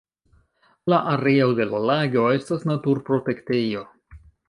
La 0.93 0.99
areo 1.11 1.51
de 1.61 1.69
la 1.73 1.83
lago 1.91 2.25
estas 2.41 2.67
naturprotektejo. 2.73 3.89